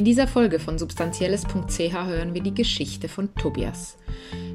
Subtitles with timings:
[0.00, 3.98] In dieser Folge von substanzielles.ch hören wir die Geschichte von Tobias.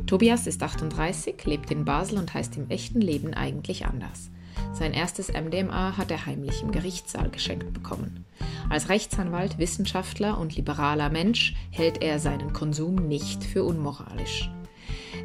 [0.07, 4.31] Tobias ist 38, lebt in Basel und heißt im echten Leben eigentlich anders.
[4.73, 8.25] Sein erstes MDMA hat er heimlich im Gerichtssaal geschenkt bekommen.
[8.71, 14.49] Als Rechtsanwalt, Wissenschaftler und liberaler Mensch hält er seinen Konsum nicht für unmoralisch.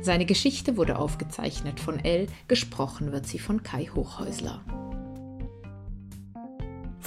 [0.02, 4.60] Seine Geschichte wurde aufgezeichnet von L, gesprochen wird sie von Kai Hochhäusler.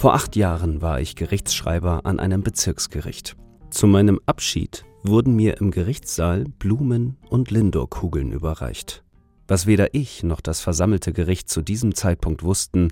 [0.04, 3.36] Vor acht Jahren war ich Gerichtsschreiber an einem Bezirksgericht.
[3.70, 9.02] Zu meinem Abschied wurden mir im Gerichtssaal Blumen und Lindor-Kugeln überreicht.
[9.48, 12.90] Was weder ich noch das versammelte Gericht zu diesem Zeitpunkt wussten,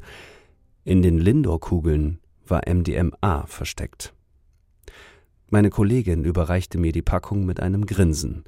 [0.85, 4.15] in den Lindor-Kugeln war MDMA versteckt.
[5.51, 8.45] Meine Kollegin überreichte mir die Packung mit einem Grinsen,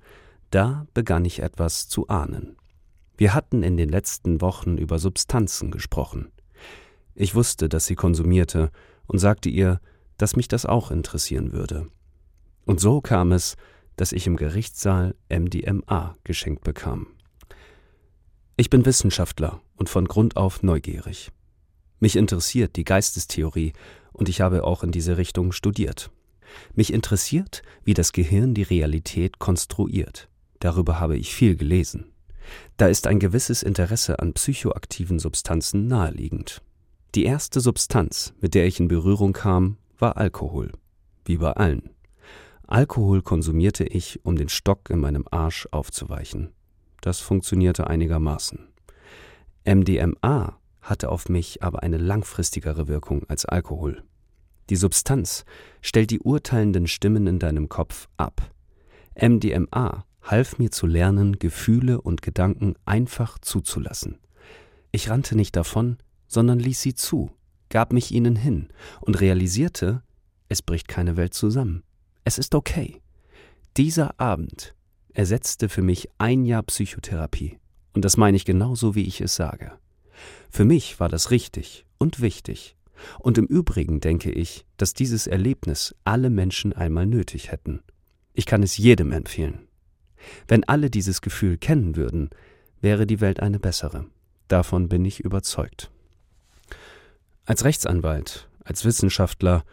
[0.50, 2.56] da begann ich etwas zu ahnen.
[3.18, 6.30] Wir hatten in den letzten Wochen über Substanzen gesprochen.
[7.14, 8.70] Ich wusste, dass sie konsumierte
[9.06, 9.80] und sagte ihr,
[10.18, 11.88] dass mich das auch interessieren würde.
[12.64, 13.56] Und so kam es,
[13.96, 17.08] dass ich im Gerichtssaal MDMA geschenkt bekam.
[18.56, 21.30] Ich bin Wissenschaftler und von Grund auf neugierig.
[22.00, 23.72] Mich interessiert die Geistestheorie
[24.12, 26.10] und ich habe auch in diese Richtung studiert.
[26.74, 30.28] Mich interessiert, wie das Gehirn die Realität konstruiert.
[30.60, 32.12] Darüber habe ich viel gelesen.
[32.76, 36.62] Da ist ein gewisses Interesse an psychoaktiven Substanzen naheliegend.
[37.14, 40.72] Die erste Substanz, mit der ich in Berührung kam, war Alkohol.
[41.24, 41.90] Wie bei allen.
[42.66, 46.50] Alkohol konsumierte ich, um den Stock in meinem Arsch aufzuweichen.
[47.02, 48.66] Das funktionierte einigermaßen.
[49.64, 54.02] MDMA hatte auf mich aber eine langfristigere Wirkung als Alkohol.
[54.68, 55.44] Die Substanz
[55.82, 58.50] stellt die urteilenden Stimmen in deinem Kopf ab.
[59.14, 64.18] MDMA half mir zu lernen, Gefühle und Gedanken einfach zuzulassen.
[64.90, 67.30] Ich rannte nicht davon, sondern ließ sie zu,
[67.68, 68.68] gab mich ihnen hin
[69.00, 70.02] und realisierte,
[70.48, 71.82] es bricht keine Welt zusammen.
[72.24, 73.00] Es ist okay.
[73.76, 74.74] Dieser Abend
[75.12, 77.58] ersetzte für mich ein Jahr Psychotherapie.
[77.92, 79.72] Und das meine ich genauso, wie ich es sage.
[80.50, 82.76] Für mich war das richtig und wichtig.
[83.18, 87.82] Und im Übrigen denke ich, dass dieses Erlebnis alle Menschen einmal nötig hätten.
[88.32, 89.68] Ich kann es jedem empfehlen.
[90.48, 92.30] Wenn alle dieses Gefühl kennen würden,
[92.80, 94.06] wäre die Welt eine bessere.
[94.48, 95.90] Davon bin ich überzeugt.
[97.44, 99.64] Als Rechtsanwalt, als Wissenschaftler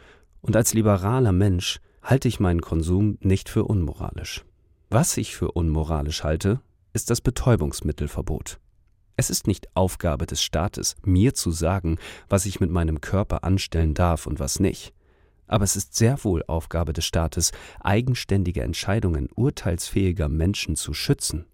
[0.41, 4.43] und als liberaler Mensch halte ich meinen Konsum nicht für unmoralisch.
[4.89, 6.61] Was ich für unmoralisch halte,
[6.93, 8.59] ist das Betäubungsmittelverbot.
[9.15, 13.93] Es ist nicht Aufgabe des Staates, mir zu sagen, was ich mit meinem Körper anstellen
[13.93, 14.93] darf und was nicht
[15.51, 17.51] aber es ist sehr wohl Aufgabe des Staates,
[17.81, 21.45] eigenständige Entscheidungen urteilsfähiger Menschen zu schützen.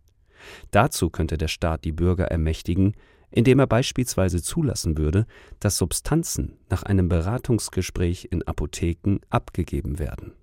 [0.70, 2.94] Dazu könnte der Staat die Bürger ermächtigen,
[3.38, 5.28] indem er beispielsweise zulassen würde,
[5.60, 10.34] dass Substanzen nach einem Beratungsgespräch in Apotheken abgegeben werden.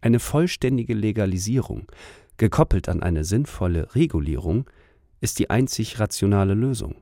[0.00, 1.84] Eine vollständige Legalisierung,
[2.38, 4.64] gekoppelt an eine sinnvolle Regulierung,
[5.20, 6.94] ist die einzig rationale Lösung.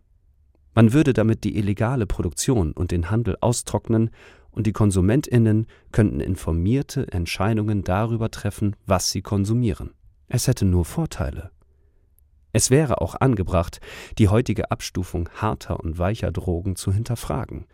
[0.75, 4.11] Man würde damit die illegale Produktion und den Handel austrocknen
[4.51, 9.91] und die Konsumentinnen könnten informierte Entscheidungen darüber treffen, was sie konsumieren.
[10.27, 11.53] Es hätte nur Vorteile.
[12.53, 13.81] Es wäre auch angebracht,
[14.19, 17.67] die heutige Abstufung harter und weicher Drogen zu hinterfragen.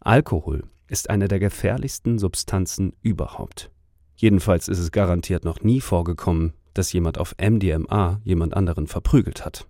[0.00, 3.70] Alkohol ist eine der gefährlichsten Substanzen überhaupt.
[4.16, 9.66] Jedenfalls ist es garantiert noch nie vorgekommen, dass jemand auf MDMA jemand anderen verprügelt hat.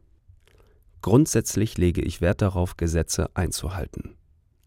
[1.02, 4.16] Grundsätzlich lege ich Wert darauf, Gesetze einzuhalten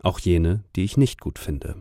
[0.05, 1.75] auch jene, die ich nicht gut finde.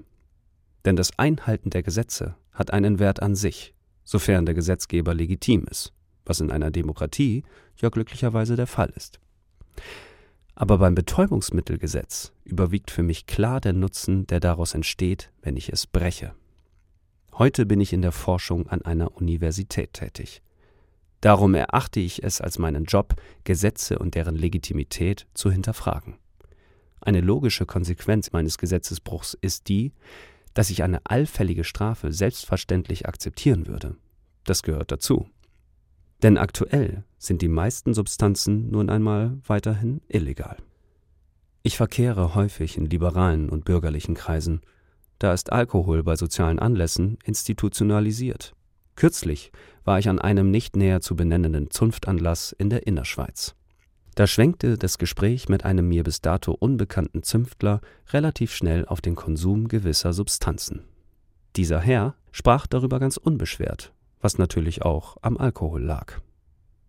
[0.84, 5.92] Denn das Einhalten der Gesetze hat einen Wert an sich, sofern der Gesetzgeber legitim ist,
[6.24, 7.42] was in einer Demokratie
[7.80, 9.20] ja glücklicherweise der Fall ist.
[10.54, 15.86] Aber beim Betäubungsmittelgesetz überwiegt für mich klar der Nutzen, der daraus entsteht, wenn ich es
[15.86, 16.34] breche.
[17.32, 20.42] Heute bin ich in der Forschung an einer Universität tätig.
[21.20, 26.18] Darum erachte ich es als meinen Job, Gesetze und deren Legitimität zu hinterfragen.
[27.00, 29.92] Eine logische Konsequenz meines Gesetzesbruchs ist die,
[30.54, 33.96] dass ich eine allfällige Strafe selbstverständlich akzeptieren würde.
[34.44, 35.28] Das gehört dazu.
[36.22, 40.56] Denn aktuell sind die meisten Substanzen nun einmal weiterhin illegal.
[41.62, 44.60] Ich verkehre häufig in liberalen und bürgerlichen Kreisen.
[45.18, 48.54] Da ist Alkohol bei sozialen Anlässen institutionalisiert.
[48.96, 49.50] Kürzlich
[49.84, 53.54] war ich an einem nicht näher zu benennenden Zunftanlass in der Innerschweiz.
[54.14, 57.80] Da schwenkte das Gespräch mit einem mir bis dato unbekannten Zünftler
[58.12, 60.84] relativ schnell auf den Konsum gewisser Substanzen.
[61.56, 63.93] Dieser Herr sprach darüber ganz unbeschwert,
[64.24, 66.20] was natürlich auch am Alkohol lag.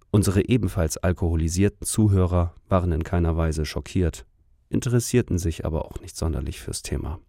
[0.09, 4.25] Unsere ebenfalls alkoholisierten Zuhörer waren in keiner Weise schockiert,
[4.69, 7.19] interessierten sich aber auch nicht sonderlich fürs Thema.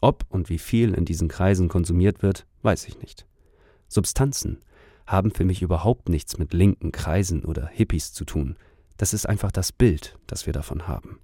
[0.00, 3.24] Ob und wie viel in diesen Kreisen konsumiert wird, weiß ich nicht.
[3.86, 4.62] Substanzen
[5.06, 8.56] haben für mich überhaupt nichts mit linken Kreisen oder Hippies zu tun.
[8.96, 11.20] Das ist einfach das Bild, das wir davon haben.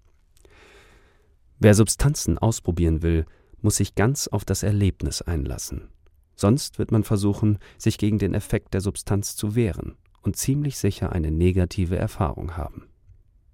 [1.58, 3.26] Wer Substanzen ausprobieren will,
[3.62, 5.88] muss sich ganz auf das Erlebnis einlassen.
[6.36, 11.12] Sonst wird man versuchen, sich gegen den Effekt der Substanz zu wehren und ziemlich sicher
[11.12, 12.88] eine negative Erfahrung haben.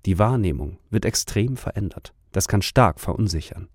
[0.04, 2.12] Die Wahrnehmung wird extrem verändert.
[2.32, 3.68] Das kann stark verunsichern.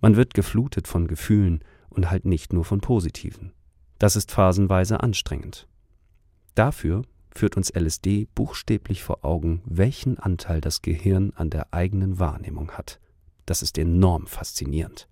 [0.00, 3.52] Man wird geflutet von Gefühlen und halt nicht nur von positiven.
[3.98, 5.68] Das ist phasenweise anstrengend.
[6.54, 7.02] Dafür
[7.34, 12.98] führt uns LSD buchstäblich vor Augen, welchen Anteil das Gehirn an der eigenen Wahrnehmung hat.
[13.46, 15.08] Das ist enorm faszinierend.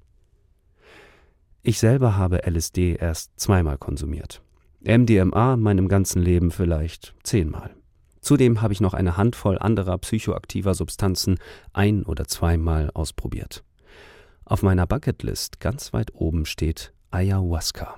[1.69, 4.41] Ich selber habe LSD erst zweimal konsumiert.
[4.85, 7.75] MDMA meinem ganzen Leben vielleicht zehnmal.
[8.21, 11.41] Zudem habe ich noch eine Handvoll anderer psychoaktiver Substanzen
[11.73, 13.65] ein- oder zweimal ausprobiert.
[14.45, 17.97] Auf meiner Bucketlist ganz weit oben steht Ayahuasca.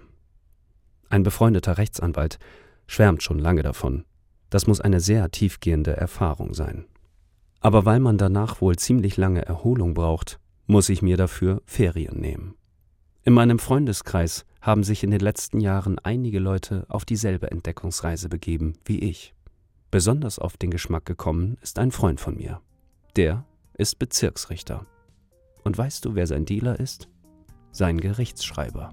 [1.11, 2.39] Ein befreundeter Rechtsanwalt
[2.87, 4.07] schwärmt schon lange davon.
[4.49, 6.87] Das muss eine sehr tiefgehende Erfahrung sein.
[7.61, 12.55] Aber weil man danach wohl ziemlich lange Erholung braucht, muss ich mir dafür Ferien nehmen.
[13.29, 18.79] In meinem Freundeskreis haben sich in den letzten Jahren einige Leute auf dieselbe Entdeckungsreise begeben
[18.87, 19.35] wie ich.
[19.91, 22.63] Besonders auf den Geschmack gekommen ist ein Freund von mir.
[23.17, 23.45] Der
[23.75, 24.87] ist Bezirksrichter.
[25.63, 27.11] Und weißt du, wer sein Dealer ist?
[27.71, 28.93] Sein Gerichtsschreiber.